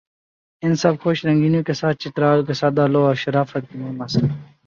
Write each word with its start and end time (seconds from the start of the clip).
ان 0.63 0.71
سب 0.75 0.93
خوش 1.01 1.25
رنگینیوں 1.25 1.63
کے 1.63 1.73
ساتھ 1.73 1.97
چترال 1.97 2.45
کے 2.45 2.53
سادہ 2.53 2.87
لوح 2.87 3.05
اور 3.07 3.15
شرافت 3.15 3.63
کی 3.71 3.77
نعمت 3.77 4.09
سے 4.11 4.21